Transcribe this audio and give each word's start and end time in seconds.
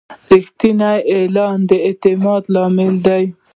رښتینی 0.31 0.95
اعلان 1.13 1.57
د 1.69 1.71
اعتماد 1.87 2.43
لامل 2.53 2.95
دی. 3.07 3.23